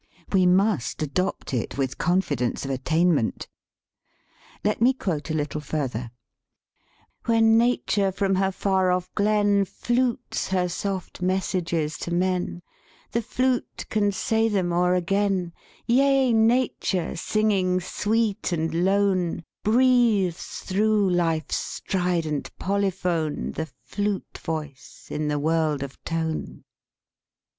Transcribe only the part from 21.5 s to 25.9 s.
strident polyphone The flute voice in the world